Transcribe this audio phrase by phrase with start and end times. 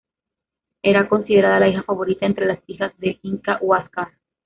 [0.81, 4.07] Era considerada la hija favorita entre las hijas del inca Huáscar.